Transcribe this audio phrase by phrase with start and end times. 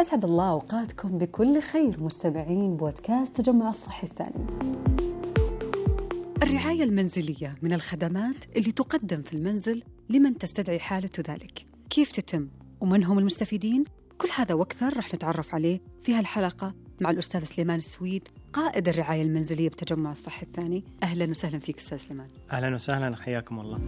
[0.00, 4.46] أسعد الله أوقاتكم بكل خير مستمعين بودكاست تجمع الصحي الثاني.
[6.42, 11.66] الرعاية المنزلية من الخدمات اللي تقدم في المنزل لمن تستدعي حالة ذلك.
[11.90, 12.48] كيف تتم؟
[12.80, 13.84] ومن هم المستفيدين؟
[14.18, 19.68] كل هذا وأكثر رح نتعرف عليه في هالحلقة مع الأستاذ سليمان السويد قائد الرعاية المنزلية
[19.68, 20.84] بتجمع الصحي الثاني.
[21.02, 22.28] أهلا وسهلا فيك أستاذ سليمان.
[22.52, 23.80] أهلا وسهلا حياكم الله.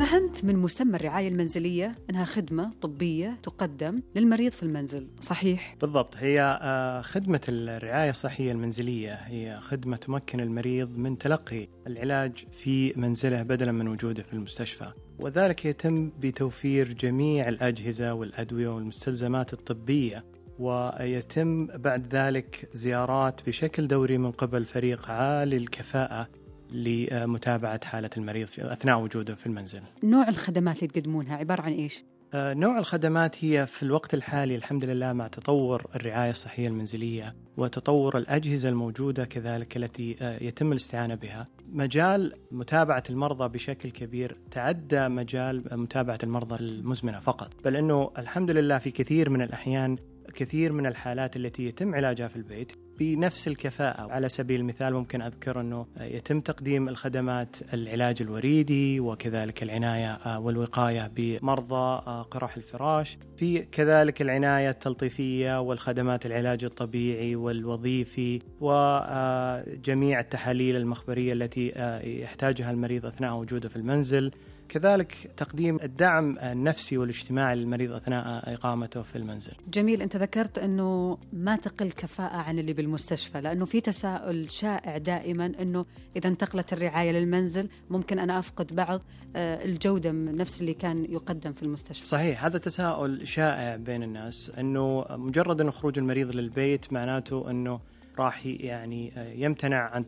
[0.00, 6.58] فهمت من مسمى الرعاية المنزلية أنها خدمة طبية تقدم للمريض في المنزل صحيح؟ بالضبط هي
[6.62, 13.72] آه، خدمة الرعاية الصحية المنزلية هي خدمة تمكن المريض من تلقي العلاج في منزله بدلا
[13.72, 20.24] من وجوده في المستشفى وذلك يتم بتوفير جميع الأجهزة والأدوية والمستلزمات الطبية
[20.58, 26.28] ويتم بعد ذلك زيارات بشكل دوري من قبل فريق عالي الكفاءة
[26.72, 29.80] لمتابعة حالة المريض في أثناء وجوده في المنزل.
[30.02, 34.84] نوع الخدمات اللي تقدمونها عبارة عن إيش؟ آه، نوع الخدمات هي في الوقت الحالي الحمد
[34.84, 41.48] لله مع تطور الرعاية الصحية المنزلية وتطور الأجهزة الموجودة كذلك التي آه، يتم الاستعانة بها.
[41.72, 47.54] مجال متابعة المرضى بشكل كبير تعدى مجال متابعة المرضى المزمنة فقط.
[47.64, 49.96] بل أنه الحمد لله في كثير من الأحيان
[50.30, 54.12] كثير من الحالات التي يتم علاجها في البيت بنفس الكفاءة.
[54.12, 61.10] على سبيل المثال ممكن أذكر أنه يتم تقديم الخدمات العلاج الوريدي وكذلك العناية آه، والوقاية
[61.16, 63.18] بمرضى آه، قرح الفراش.
[63.36, 73.06] في كذلك العناية التلطيفية والخدمات العلاج الطبيعي والوظيفي وجميع التحاليل المخبرية التي آه، يحتاجها المريض
[73.06, 74.30] أثناء وجوده في المنزل.
[74.70, 79.52] كذلك تقديم الدعم النفسي والاجتماعي للمريض أثناء إقامته في المنزل.
[79.72, 85.52] جميل أنت ذكرت أنه ما تقل كفاءة عن اللي بالمستشفى لأنه في تساؤل شائع دائما
[85.60, 89.00] أنه إذا انتقلت الرعاية للمنزل ممكن أنا أفقد بعض
[89.36, 94.52] آه، الجودة من نفس اللي كان يقدم في المستشفى صحيح هذا تساؤل شائع بين الناس
[94.58, 97.80] إنه مجرد انه خروج المريض للبيت معناته إنه
[98.18, 100.06] راح يعني يمتنع عن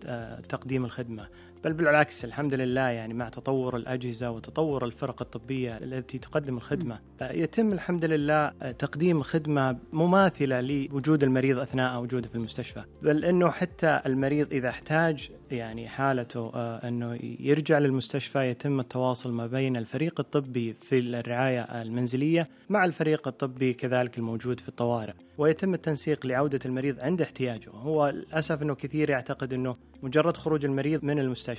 [0.48, 1.28] تقديم الخدمة
[1.64, 7.68] بل بالعكس الحمد لله يعني مع تطور الأجهزة وتطور الفرق الطبية التي تقدم الخدمة يتم
[7.68, 12.84] الحمد لله تقديم خدمة مماثلة لوجود المريض أثناء وجوده في المستشفى.
[13.02, 19.46] بل أنه حتى المريض إذا احتاج يعني حالته آه، أنه يرجع للمستشفى يتم التواصل ما
[19.46, 25.12] بين الفريق الطبي في الرعاية المنزلية مع الفريق الطبي كذلك الموجود في الطوارئ.
[25.38, 27.70] ويتم التنسيق لعودة المريض عند احتياجه.
[27.70, 31.51] هو للأسف أنه كثير يعتقد أنه مجرد خروج المريض من المستشفى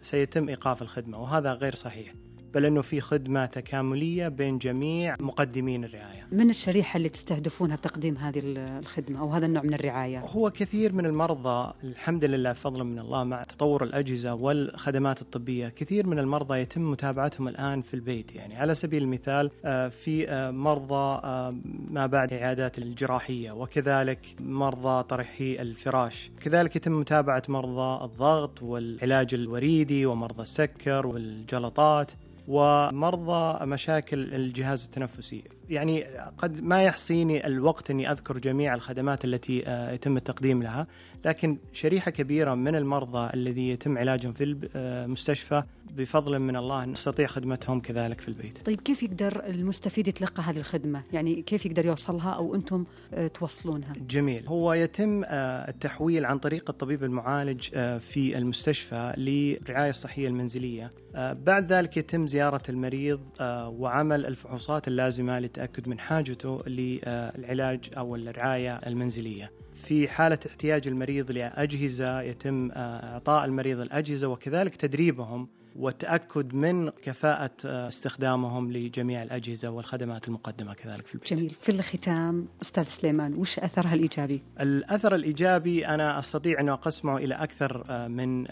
[0.00, 2.14] سيتم إيقاف الخدمة وهذا غير صحيح.
[2.56, 6.26] بل أنه في خدمة تكاملية بين جميع مقدمين الرعاية.
[6.32, 11.06] من الشريحة اللي تستهدفونها بتقديم هذه الخدمة أو هذا النوع من الرعاية؟ هو كثير من
[11.06, 16.90] المرضى الحمد لله فضلا من الله مع تطور الأجهزة والخدمات الطبية، كثير من المرضى يتم
[16.90, 21.54] متابعتهم الآن في البيت، يعني على سبيل المثال آه، في آه، مرضى آه،
[21.90, 30.06] ما بعد العيادات الجراحية وكذلك مرضى طرحي الفراش، كذلك يتم متابعة مرضى الضغط والعلاج الوريدي
[30.06, 32.12] ومرضى السكر والجلطات
[32.48, 35.44] ومرضى مشاكل الجهاز التنفسي.
[35.68, 36.04] يعني
[36.38, 40.86] قد ما يحصيني الوقت إني أذكر جميع الخدمات التي آه، يتم التقديم لها
[41.24, 45.62] لكن شريحة كبيرة من المرضى الذي يتم علاجهم في المستشفى
[45.96, 48.66] بفضل من الله نستطيع خدمتهم كذلك في البيت.
[48.66, 52.84] طيب كيف يقدر المستفيد يتلقى هذه الخدمة؟ يعني كيف يقدر يوصلها أو أنتم
[53.14, 57.68] آه، توصلونها؟ جميل، هو يتم آه، التحويل عن طريق الطبيب المعالج
[57.98, 60.92] في المستشفى للرعايه الصحيه المنزلية.
[61.16, 63.20] بعد ذلك يتم زيارة المريض
[63.66, 69.52] وعمل الفحوصات اللازمة للتاكد من حاجته للعلاج أو الرعاية المنزلية.
[69.74, 75.48] في حالة احتياج المريض لأجهزة يتم إعطاء المريض الأجهزة وكذلك تدريبهم
[75.78, 81.34] والتأكد من كفاءة استخدامهم لجميع الأجهزة والخدمات المقدمة كذلك في البيت.
[81.34, 81.50] جميل.
[81.50, 88.08] في الختام أستاذ سليمان وش أثرها الإيجابي؟ الأثر الإيجابي أنا أستطيع أن أقسمه إلى أكثر
[88.08, 88.46] من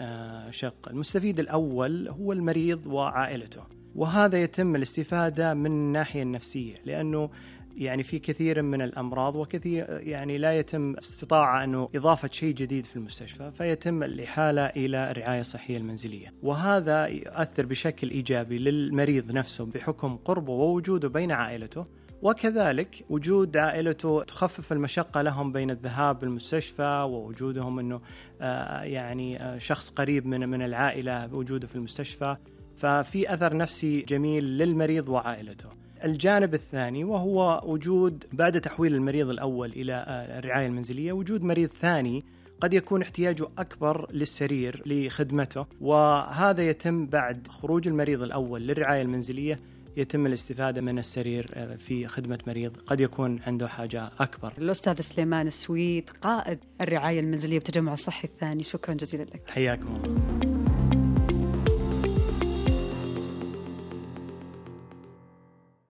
[0.51, 0.89] شق.
[0.89, 3.61] المستفيد الأول هو المريض وعائلته
[3.95, 7.29] وهذا يتم الاستفادة من الناحية النفسية لأنه
[7.75, 12.95] يعني في كثير من الأمراض وكثير يعني لا يتم استطاعة أنه إضافة شيء جديد في
[12.95, 16.33] المستشفى فيتم الإحالة إلى الرعاية الصحية المنزلية.
[16.43, 21.85] وهذا يؤثر بشكل إيجابي للمريض نفسه بحكم قربه ووجوده بين عائلته.
[22.21, 28.01] وكذلك وجود عائلته تخفف المشقة لهم بين الذهاب للمستشفى ووجودهم أنه
[28.41, 32.37] آه يعني آه شخص قريب من من العائلة وجوده في المستشفى.
[32.75, 35.84] ففي أثر نفسي جميل للمريض وعائلته.
[36.03, 40.05] الجانب الثاني وهو وجود بعد تحويل المريض الأول إلى
[40.39, 42.23] الرعاية المنزلية وجود مريض ثاني
[42.61, 45.65] قد يكون احتياجه أكبر للسرير لخدمته.
[45.81, 49.59] وهذا يتم بعد خروج المريض الأول للرعاية المنزلية
[49.97, 54.53] يتم الاستفادة من السرير آه، في خدمة مريض قد يكون عنده حاجة أكبر.
[54.57, 58.63] الأستاذ سليمان السويد قائد الرعاية المنزلية بتجمع الصحي الثاني.
[58.63, 59.41] شكرا جزيلا لك.
[59.49, 60.44] حياكم الله.